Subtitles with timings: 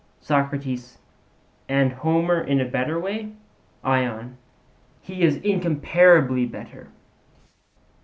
[0.21, 0.97] SOCRATES:
[1.69, 3.33] And Homer in a better way?
[3.83, 4.37] ION:
[4.99, 6.87] He is incomparably better.